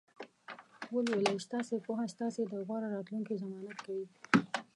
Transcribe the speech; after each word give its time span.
ولولئ! 0.93 1.35
ستاسې 1.45 1.75
پوهه 1.85 2.05
ستاسې 2.13 2.41
د 2.45 2.53
غوره 2.67 2.87
راتلونکي 2.95 3.35
ضمانت 3.41 3.77
کوي. 3.85 4.05